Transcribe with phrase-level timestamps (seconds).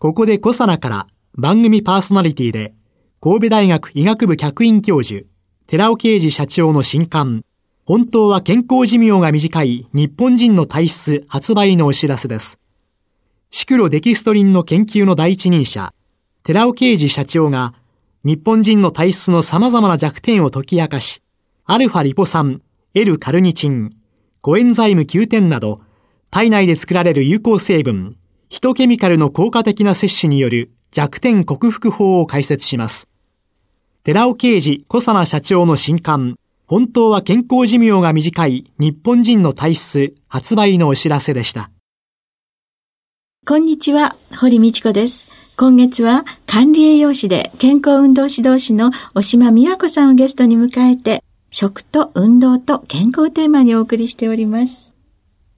[0.00, 2.72] ここでコサナから番組パーソナリティで
[3.20, 5.26] 神戸大学医学部客員教授
[5.66, 7.44] 寺尾啓治社長の新刊
[7.84, 12.58] 本当は健康寿命が短い日本人の体質発売のお知らせです。
[13.50, 15.92] シクロデキストリンの研究の第一人者、
[16.44, 17.74] 寺尾啓治社長が
[18.24, 21.20] 日本人の体質の様々な弱点を解き明かし、
[21.66, 22.62] アルファリポ酸、
[22.94, 23.96] L カルニチン、
[24.40, 25.82] コエンザイム9点など、
[26.30, 28.16] 体内で作られる有効成分、
[28.50, 33.08] ヒトケミカルの効果的な摂取による弱点克服法を解説します。
[34.02, 41.70] 寺尾啓治小佐奈社長の新刊、本当は健康寿命が短い日本人の体質発売のお知らせでした。
[43.46, 45.54] こんにちは、堀道子です。
[45.56, 54.92] 今月は管理栄養士で健康運動指導士の押島美和子さんをゲストに迎えて、食と運動と健康テーマにお送りしております。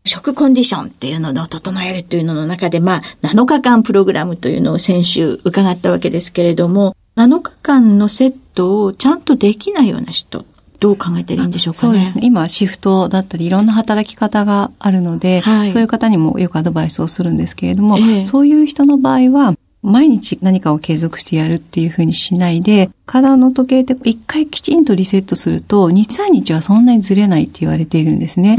[0.04, 10.44] 食コンディションっていうのを整えるというのの中で、まあ、7日間プログラムというのを先週伺ったわけですけれども、7日間のセットをちゃんとできないような人、
[10.80, 11.92] どう考えてるんでしょうかね？
[11.92, 12.22] そうですね。
[12.24, 28.58] 今、シフトだったり、いろんな働き方があるので、はい、そういう方にもよくアドバイスをするんですけれども、えそういう人の場合は、毎日何かを継続してやるっていうふうにしないで、体の時計って一回きちんとリセットすると、2、3日はそんなにずれないって言われているんですね。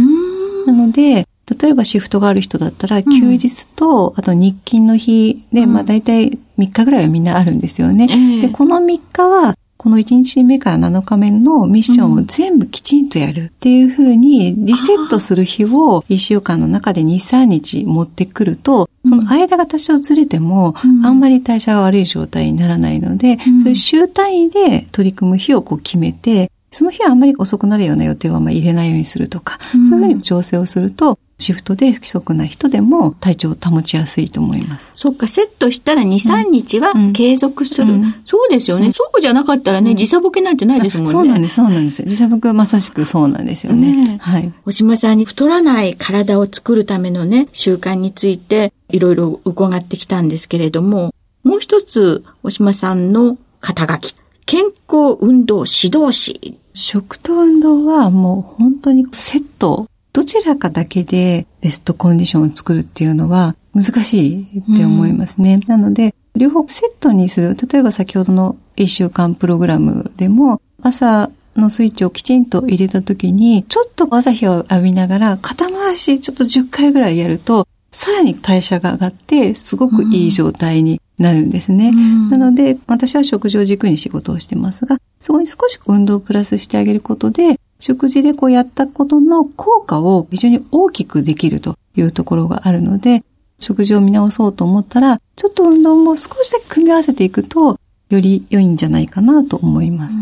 [0.66, 1.28] なので、
[1.62, 8.08] 例えばシフトがある人だったら、休日と、あと日勤の日で、うん、まあ大体3日ぐらいはみんなあるんですよね。
[8.10, 20.74] えー、で、この3日はこの1日目から7日目のミッションを全部きちんとやるっていうふうに、リセットする日を1週間の中で2、3日持ってくると、その間が多少ずれても、
[21.04, 29.60] あんまり代謝が悪い状態にならないので、そういう週単位で取り組む日をこう決めて、その日はあんまり遅くなるような予定はまあ入れないようにするとか、
[29.90, 34.94] そういうふうに調整をすると、シフトで不規則な人でも体調を保ちやすいと思います。
[34.96, 37.94] そっか、セットしたら2、3日は継続する。
[37.94, 41.12] うんうん、そうですよね、うん、そうじゃなかったらね、時差ボケなんてないですもんね。
[41.12, 42.04] そうなんです、そうなんです。
[42.04, 43.94] 時差ボケはまさしくそうなんですよね。
[43.94, 44.54] ねはい。
[44.66, 54.16] おしまさんに太らない体を作るためのね、習慣についていろいろ伺ってきたんですけれども、もう一つ、おしまさんの肩書き。
[54.46, 56.58] 健康運動指導士。
[56.74, 65.60] 食と運動はもう本当にセットどちらかだけでベストコンディションを作るっていうのは難しいって思いますね。
[65.62, 67.56] うん、なので、両方セットにする。
[67.72, 81.90] 例えば先ほどの一週間プログラムでも、朝のスイッチをきちんと入れた時に、ちょっと朝日を浴びながら、肩回しちょっと10回ぐらいやると、さらに代謝が上がって、すごくいい状態になるんですね。
[81.90, 93.26] うん、なので、私は食事を軸に仕事をしてますが、そこに少し運動をプラスしてあげることで、食事でこうやったことの効果を非常に大きくできるというところがあるので、
[93.60, 97.78] 食事を見直そうと思ったら、ちょっと運動も少しだけ組み合わせていくと、
[98.10, 100.16] より良いんじゃないかなと思います。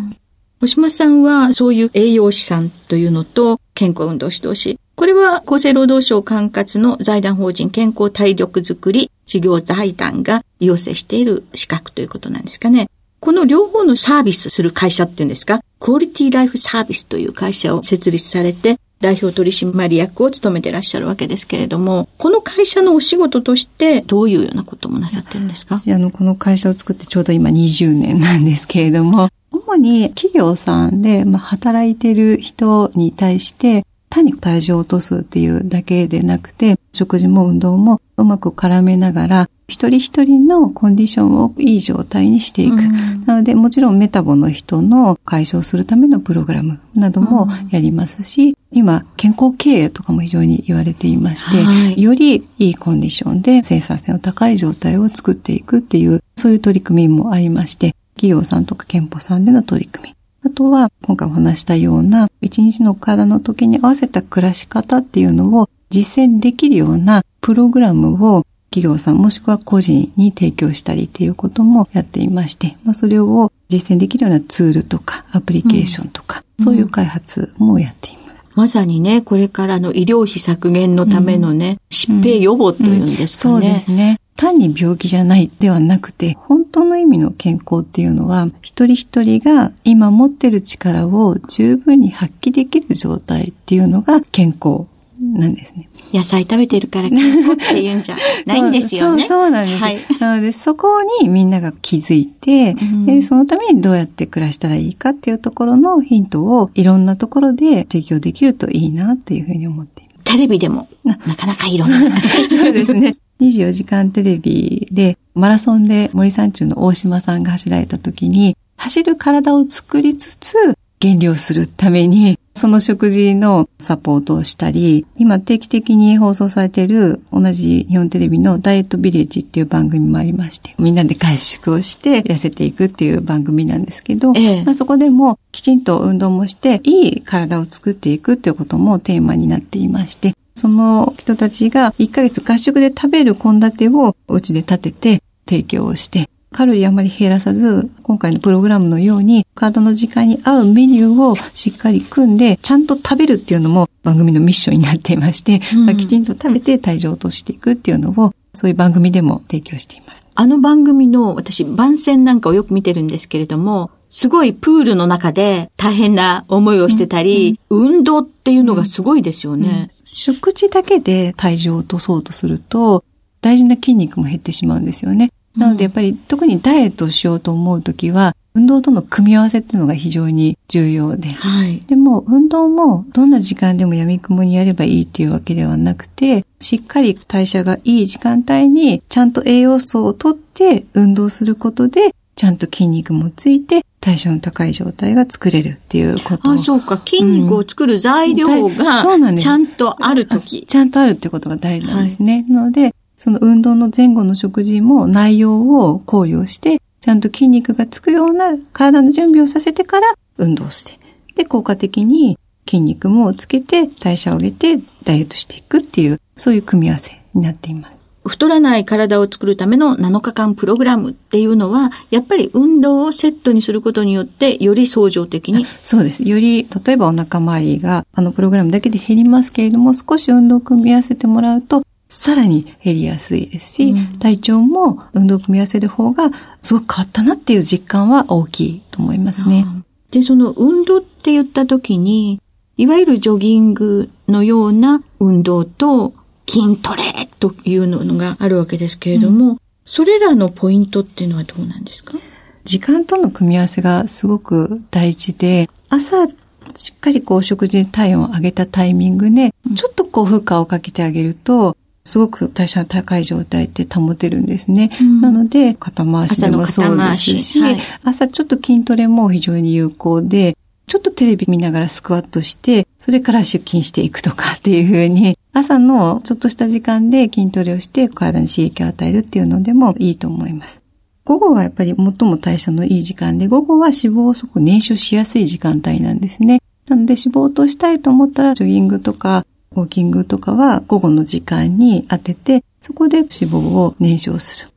[0.59, 4.79] 星間さんはそういう栄養士さんというのと健康運動指導士。
[4.95, 12.89] これは厚生労働省管轄の財団法人健康体力づくり事業財団が要請している資格ということなんですかね。
[13.19, 15.61] この両方のサービスする会社っていうんですか？
[15.81, 25.81] クオリティライフサービスという会社を設立されて、代表取締役を務めてらっしゃるわけですけれども、この会社のお仕事としてどういうようなこともなさってるんですか？
[25.83, 42.75] あの、この会社を作ってちょうど今20年なんですけれども、主に企業さんで、まあ、働いてる人に対して、単に体重を落とすっていうだけでなくて、食事も運動もうまく絡めながら、一人一人のコンディションをいい状態にしていく。
[42.75, 60.15] うん、なので、もちろんメタボの人の解消するためのプログラムなどもやりますし、うん、今、健康経営とかも非常に言われていまして、はい、よりいいコンディションで生産性の高い状態を作っていくっていう、そういう取り組みもありまして、企業さんとか健保さんでの取り組み。
[60.43, 78.45] あとは、今回お話したような、一日の体の時に合わせた暮らし方っていうのを実践できるようなプログラムを企業さんもしくは個人に提供したりっていうこともやっていまして、まあ、それを実践できるようなツールとかアプリケーションとか、うん、そういう開発もやっています。
[78.55, 81.79] まさにね、これからの医療費削減のためのね、
[82.09, 83.53] うん、疾病予防というんですかね。
[83.53, 84.19] そうですね。
[84.37, 94.85] 単に病気じゃないではなくて、本当の意味の健康っていうのは、一人一人が今持ってる力を十分に発揮できる状態っていうのが健康
[95.21, 95.89] なんですね。
[96.13, 99.23] 野菜食べてるから健康って言うんじゃないんですよね。
[99.27, 99.83] そうそうなんです。
[99.83, 102.75] はい、なので、そこにみんなが気づいて、
[103.07, 110.11] うん、そのためにどうやって暮らしたらいいかっていうところのヒントをいろんなところで提供できるといいなっていうふうに思っています。
[110.23, 112.21] テレビでも、なかなかいろんな。
[112.49, 113.15] そうですね。
[113.39, 120.55] 24時間テレビで、マラソンで森山中の大島さんが走られた時に、走る体を作りつつ、
[120.99, 160.27] 減量するために、その食事のサポートをしたり、今定期的に放送されている同じ日本テレビのダイエットビレッジっていう番組もありまして、みんなで合宿をして痩せていくっていう番組なんですけど、ええ、まあ、そこでもきちんと運動もして、いい体を作っていくっていうこともテーマになっていまして、その人たちが1ヶ月合宿で食べる献立をお家で立てて提供をして、カロリーあまり減らさず、今回のプログラムのように、体の時間に合うメニューをしっかり組んで、ちゃんと食べるっていうのも番組のミッションになっていまして、うん、きちんと食べて体重を落としていくっていうのを、そういう番組でも提供しています。
[160.35, 173.05] あの番組の私、番宣なんかをよく見てるんですけれども、すごいプールの中で大変な思いをしてたり、うん、運動っていうのがすごいですよね、うん、食事だけで体重を落とそうとすると、
[173.39, 175.31] 大事な筋肉も減ってしまうんですよね。
[175.55, 181.29] なのでやっぱり特にダイエットをしようと思うときは、運動との組み合わせっていうのが非常に重要で。
[181.29, 181.79] はい。
[181.87, 196.51] でも、運動もどんな時間でも闇雲にやればいいっていうわけではなくて、しっかり代謝がいい時間帯にちゃんと栄養素をとって運動することで、ちゃんと筋肉もついて代謝の高い状態が作れるっていうこと。
[196.51, 196.99] あ、そうか。
[197.05, 199.43] 筋肉を作る材料が、そうなんです。
[199.43, 200.65] ちゃんとあるとき。
[200.65, 202.33] ちゃんとあるってことが大事なんですね。
[202.33, 210.99] はい、なので、その運動の前後の食事も内容を考慮して、ちゃんと筋肉がつくような体の準備をさせてから運動して、
[211.35, 218.01] で、効果的に筋肉もつけて代謝を上げてダイエットしていくっていう、そういう組み合わせになっています。
[218.25, 225.67] 太らない体を作るための7日間プログラムっていうのは、やっぱり運動をセットにすることによって、より相乗的に。
[225.83, 226.27] そうです。
[226.27, 236.29] より、例えばお腹周りが、あのプログラムだけで減りますけれども、少し運動を組み合わせてもらうと、さらに減りやすいですし、うん、体調も運動を組み合わせる方が
[236.61, 239.65] すごく変わったなっていう実感は大きいと思いますね。
[240.11, 242.41] で、その運動って言った時に、
[242.75, 246.13] いわゆるジョギングのような運動と
[246.49, 247.03] 筋トレ
[247.39, 252.17] というのがあるわけですけれども、うん、それらのポイントっていうのはどうなんですか？
[252.65, 256.27] 時間との組み合わせがすごく大事で、朝
[256.75, 264.89] しっかりこう食事体温を上げたタイミングで、ちょっとこう負荷をかけてあげると、すごく代謝の高い状態って保てるんですね。
[264.99, 280.81] うん、なので、肩回しでもそうですし、はい、朝ちょっと筋トレも非常に有効で、ちょっとテレビ見ながらスクワットして、それから出勤していくとかっていうふうに、朝のちょっとした時間で筋トレをして体に刺激を与えるっていうのでもいいと思います。
[281.23, 286.61] 午後はやっぱり最も代謝のいい時間で、午後は脂肪をすごく燃焼しやすい時間帯なんですね。
[286.87, 294.67] なので脂肪を落としたいと思ったら、ジョギングとかウォーキングとかは午後の時間に当てて、そこで脂肪を燃焼する。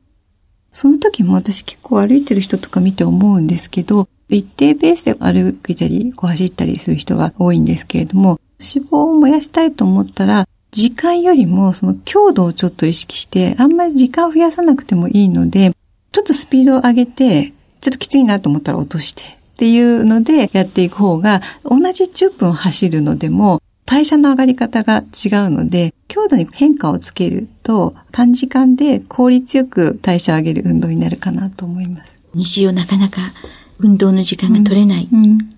[0.71, 15.73] その時も私結構歩いてる人とか見て思うんですけど、一定ペースで歩いたり、こう走ったりする人が多いんですけれども、脂肪を燃やしたいと思ったら、時間よりもその強度をちょっと意識して、あんまり時間を増やさなくてもいいので、
[16.13, 19.25] ちょっとスピードを上げて、ちょっときついなと思ったら落として、っ
[19.57, 25.05] ていうのでやっていく方が、同じ10分走るのでも、代謝の上がり方が違う
[25.51, 32.17] ので、強度に変化をつけると、短時間で効率よく代謝を上げる運動になるかなと思います。
[32.33, 33.33] 日常なかなか
[33.77, 35.07] 運動の時間が取れない。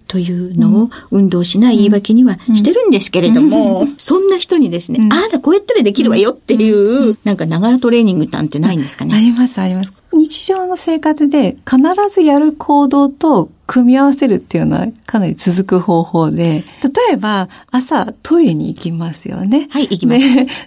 [0.07, 9.15] というのを運動しない言い訳にはしてるんですけれども、 そんな人にですね、ああだこうやったらできるわよっていう、なんかながらトレーニングなんてないんですかね？
[9.15, 9.93] ありますあります。
[10.13, 11.79] 日常の生活で必
[12.13, 19.67] ずやる行動と組み合わせるっていうのはかなり続く方法で、例えば朝トイレに行きますよね。
[19.69, 20.19] はい、行きます。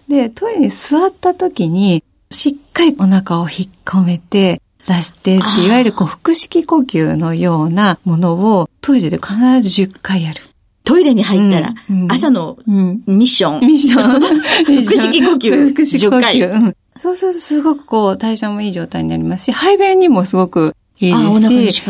[0.09, 10.40] で、でトイレに座った時にしっかりお腹を引っ込めて、出してって、いわゆるこう腹式呼吸のようなものをトイレで必ず10回やる。
[10.84, 11.75] トイレに入ったら、
[12.08, 13.60] 朝のミッション。
[13.60, 14.20] ミッション。
[14.64, 15.72] 腹式呼吸。
[15.72, 16.75] 腹式呼吸。
[16.96, 21.82] そうするとすごくこう代謝もいい状態になりますし、排便にもすごくいいですし、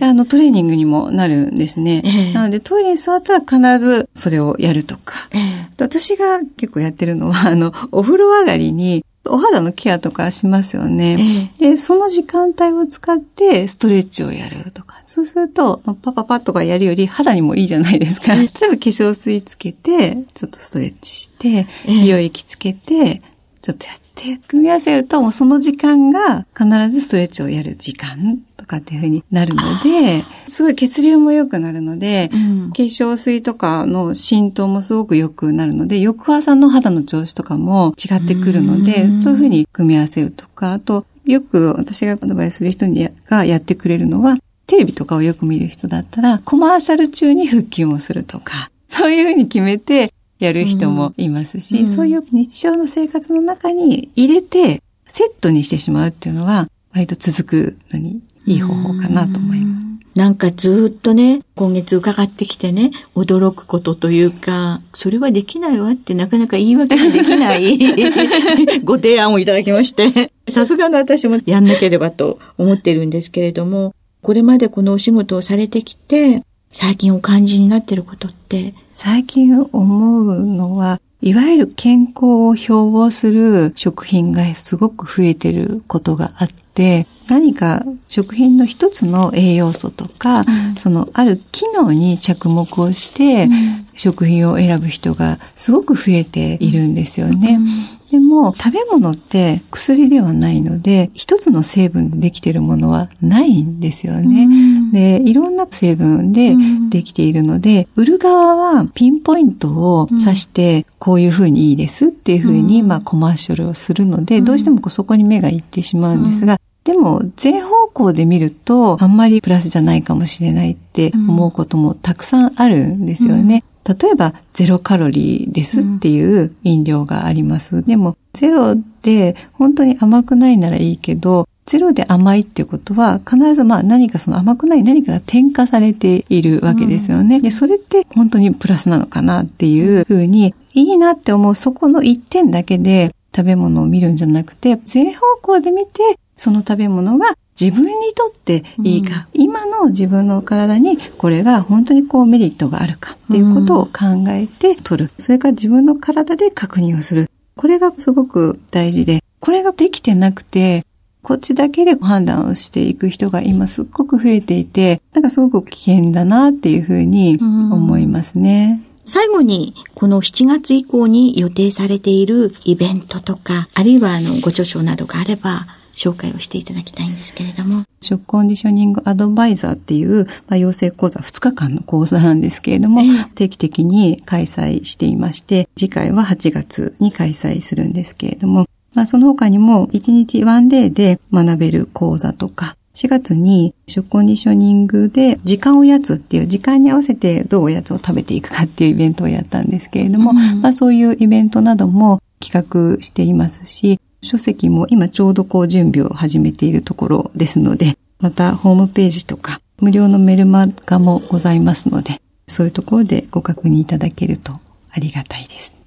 [0.00, 2.02] あのトレーニングにもなるんですね。
[2.04, 5.28] えー、なのでトイレに座ったら必ずそれをやるとか。
[5.30, 5.40] えー、
[5.78, 11.50] 私が結構やってるのは、あの、お風呂上がりにお肌のケアとかしますよね。
[11.60, 15.02] ええ、で、その時間帯を使ってストレッチをやるとか。
[15.06, 18.34] そうすると、パパパッとかやるより肌にもいいじゃないですか。
[18.34, 23.22] 例えば化粧水つけて、ちょっとストレッチして、美容液つけて、
[23.60, 59.88] ちょっとやって、組み合わせると、もうその時間が必ずストレッチをやる時間とかっていう風になるので、すごい血流も良くなるので、うん、化粧水とかの浸透もすごく良くなるので、翌朝の肌の調子とかも違ってくるので、うそういう風に組み合わせるとか、あと、よく私がアドバイスする人にがやってくれるのは、テレビとかをよく見る人だったら、コマーシャル中に腹筋をするとか、 そういう風に決めてやる人もいますし、うん、そういう日常の生活の中に入れて、セットにしてしまうっていうのは、割と続くのにいい方法かなと思います。
[60.14, 67.78] なんかずっとね、今月伺ってきてね、驚くことというか、それはできないわってなかなか言い訳ができない。
[68.82, 78.74] ご提案をいただきまして、さすがの私もやんなければと思ってるんですけれども、これまでこのお仕事をされてきて、最近お感じになってることって？
[78.90, 97.54] 最近思うのは、いわゆる健康を標榜する食品がすごく増えてることがあって、何か食品の一つの栄養素とか、うん、そのある機能に着目をして、うん、食品を選ぶ人がすごく増えているんですよね。
[97.54, 104.44] うんでも、食べ物って薬ではないので、一つの成分でできているものはないんですよね。
[104.44, 106.54] うん、で、いろんな成分で
[106.88, 123.62] できているので、売る側はピンポイントを指して、こういうふうにいいですっていうふうに、まあ、コマーシャルをするので、どうしてもそこに目がいってしまうんですが、でも、全方向で見ると、あんまりプラスじゃないかもしれないって思うこともたくさんあるんですよね。
[123.84, 127.76] 例えば、ゼロカロリーですっていう飲料があります。
[127.76, 137.36] うん、でも、ゼロで本当に甘くないならいいけど、ゼロで甘いっていうことは、必ずまあ何かその甘くない何かが添加されているわけですよね。
[137.36, 155.10] うん、で、それって本当にプラスなのかなっていうふうに、いいなって思うそこの一点だけで食べ物を見るんじゃなくて、全方向で見て、その食べ物が自分にとっていいか、うん、今の自分の体にこれが本当にこうメリットがあるかっていうことを考えて取る。
[155.18, 157.28] それから自分の体で確認をする。
[157.56, 160.86] これがすごく大事で、これができてなくて、
[161.22, 168.82] こっちだけで判断をしていく人が今すっごく増えていて、なんかすごく危険だなっていうふうに思いますね。
[169.04, 175.66] 最後に、この7月以降に予定されているイベントとか、あるいはあのご著書などがあれば、
[175.98, 177.82] 紹介をしていただきたいんですけれども。
[178.00, 183.02] 食コンディショニングアドバイザーっていう、まあ、養成講座2日間の講座なんですけれども、
[183.34, 214.54] 定期的に開催していまして、次回は8月に開催するんですけれども、まあ、その他にも1日ワンデーで学べる講座とか、4月に食コンディショニングで時間おやつっていう時間に合わせてどうおやつを食べていくかっていうイベントをやったんですけれども、うん、まあそういうイベントなども企画していますし、書籍も今ちょうどこう準備を始めているところですので、またホームページとか無料のメルマガもございますので、そういうところでご確認いただけると
[214.90, 215.77] ありがたいです。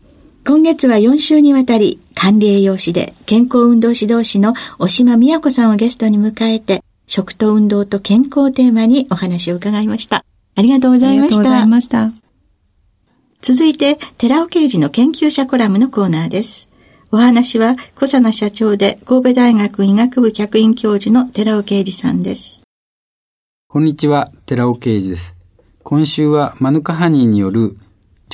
[0.43, 10.25] 今月は4週にわたり、管理栄養士で健康運動指導士の押島美也子さんをゲストに迎えて、食と運動と健康をテーマにお話を伺いました。
[10.55, 11.35] ありがとうございました。
[11.35, 12.11] ありがとうございました。
[13.41, 16.69] 続いて、寺尾刑事の研究者コラムのコーナーです。
[17.11, 22.63] お話は小佐奈社長で神戸大学医学部客員教授の寺尾啓二さんです。
[23.67, 25.35] こんにちは、寺尾啓二です。
[25.83, 27.77] 今週はマヌカハニーによる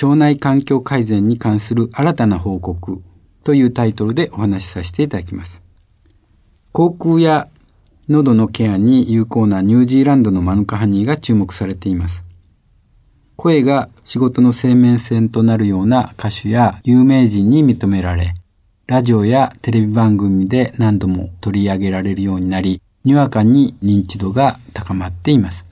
[0.01, 3.01] 腸内環境改善に関する新たな報告
[3.43, 5.63] というタイトルでお話しさせていただきます。
[6.71, 7.47] 口腔や
[8.07, 12.23] 喉のケアに有効なニュージーランドのマヌカハニーが注目されています。
[13.35, 18.35] 声が仕事の生命線となるような歌手や有名人に認められ、
[18.85, 25.65] ラジオやテレビ番組で何度も取り上げられるようになり、にわかに認知度が高まっています。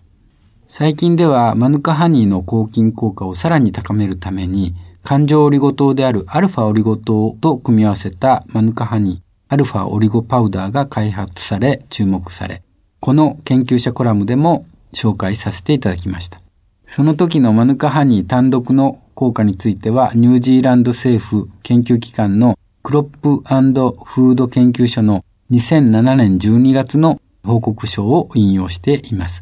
[0.77, 12.61] 最近ではマヌカハニーの抗菌効果をさらに高めるために、環状オリゴ糖であるアルファオリゴ糖と組み合わせたマヌカハニー、アルファオリゴパウダーが開発され注目され、
[12.99, 16.41] この研究者コラムでも紹介させていただきました。
[16.87, 29.41] その時のマヌカハニー単独の効果については、ニュージーランド政府研究機関のクロップフード研究所の2007年12月の報告書を引用しています。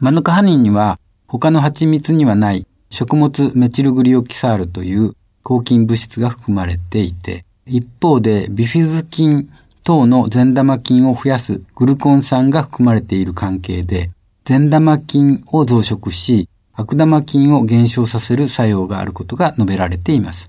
[0.00, 9.50] マヌカハニーには他の蜂蜜にはない食物メチルグリオキサールという抗菌物質が含まれていて、一方で、ビフィズ菌
[9.84, 14.10] 等の善玉菌を増やすグルコン酸が含まれている関係で、
[14.46, 20.48] 善玉菌を増殖し、悪玉菌を減少させる作用があることが述べられています。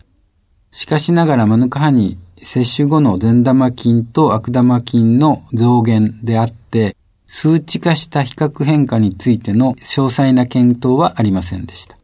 [0.72, 6.96] しかしながらマヌカハニー摂取後の善玉菌と悪玉菌の増減であって、
[7.33, 11.97] 数値化した比較変化についての詳細な検討はありませんでした。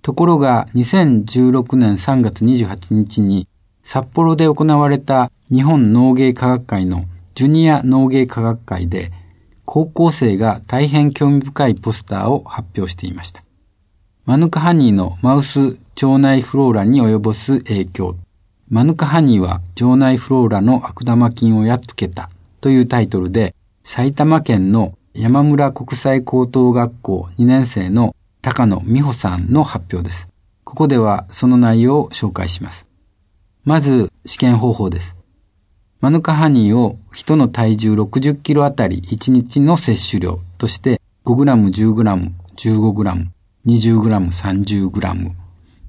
[0.00, 3.46] ところが2016年3月28日に
[3.82, 9.12] 札幌で行われた日本農芸科学会のジュニア農芸科学会で
[9.66, 13.42] 高校生が大変興味深いポスターを発表していました。
[14.24, 18.16] マヌカハニーのマウス腸内フローラに及ぼす影響。
[18.70, 22.30] マヌカハニーは腸内フローラの悪玉菌をやっつけた
[22.62, 23.54] というタイトルで
[23.88, 30.28] 埼玉県の山村国際高等学校2年生の高野美穂さんの発表です。
[30.64, 32.88] ここではその内容を紹介します。
[33.62, 35.14] まず試験方法です。
[36.00, 43.26] マヌカハニーを人の体重60キロあたり1日の摂取量として 5g、10g、15g、
[43.66, 45.30] 20g、30g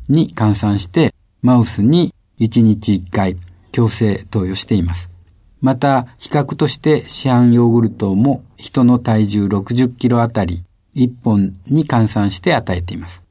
[0.08, 3.38] に換算してマウスに1日1回
[3.72, 5.17] 強制投与しています。
[5.62, 10.64] また、比較として市販ヨーグルトも人の体重60キロあたり
[10.96, 13.24] 1本に換算して与えています。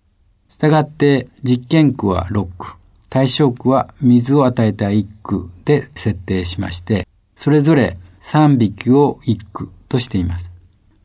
[0.49, 2.75] したがって実験区は6区、
[3.11, 10.51] 対象区は水を与えた1区で設定しまして、それぞれ3匹を1区としています。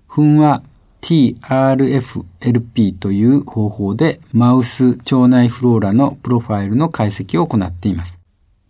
[0.07, 0.63] 糞は
[1.01, 8.20] TRFLP という方法でマウス腸内フローラのプロファイルの解析を行っています。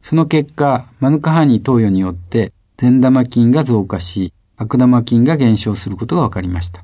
[0.01, 6.84] その結果、マヌカハニー投与によって善玉菌が増加し、悪玉菌が減少することが分かりました。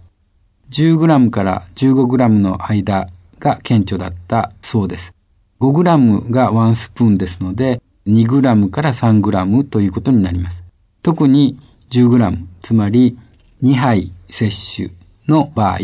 [0.72, 3.10] 10g から 15g の間
[3.40, 5.14] が顕著だったそうです。
[5.60, 10.64] 5g が1スプーンですので、2g から 3g ということになります。
[11.02, 11.60] 特に
[11.90, 13.18] 10g、つまり
[13.64, 14.92] 2杯摂取
[15.28, 15.80] の場合、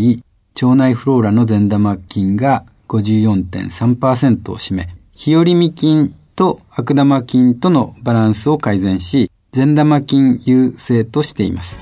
[0.62, 11.76] 腸内フローラの善玉菌が54.3%を占め、日和見菌と悪玉菌とのバランスを改善し、善玉菌優勢としています。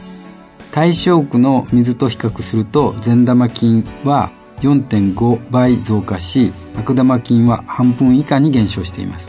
[0.72, 9.28] 対象区の水と比較すると、善玉菌は4.5倍増加し、悪玉菌は半分以下に減少しています。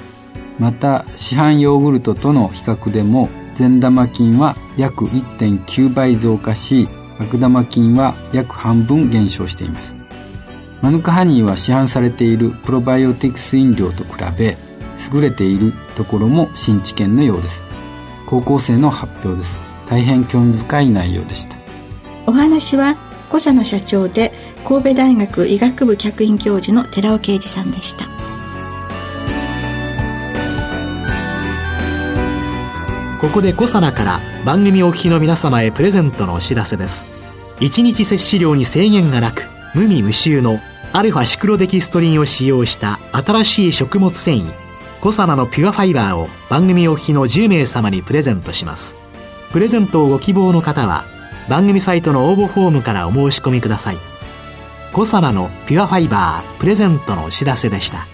[0.59, 6.89] また、市販ヨーグルトとの比較でも、善玉菌は約1.9倍増加し、
[7.23, 9.95] 悪玉菌は約半分減少しています
[10.81, 14.57] マヌカハニーは市販されているプロバイオティクス飲料と比べ
[15.11, 17.63] 優れているところも新知見のようです。
[18.27, 19.59] 高校生の発表です。
[19.89, 21.57] 大変興味深い内容でした。
[22.27, 22.97] お話は
[23.29, 24.33] 小佐野社長で
[24.67, 28.07] 神戸大学医学部客員教授の寺尾啓二さんでした。
[33.21, 37.07] ここでコサナから番組お聞きの皆様へプレゼントのお知らせです。
[37.61, 40.59] 1日摂取量に制限がなく無味無臭の
[40.93, 44.72] アルファシクロデキストリンを使用した新しい食物繊維
[45.03, 48.97] コサナのピュアファイバーを番組お聞きの10名様にプレゼントします。
[49.51, 51.05] プレゼントをご希望の方は
[51.49, 53.99] 番組サイトの応募フォームからお申し込みください。
[54.93, 58.07] コサナのピュアファイバープレゼントのお知らせでした。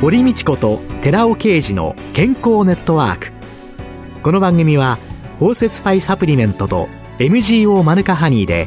[0.00, 3.30] 堀道子と寺尾啓二の健康ネットワーク。
[4.24, 4.98] この番組は
[5.38, 6.88] 包摂体サプリメントと
[7.18, 8.66] MGO マヌカハニーで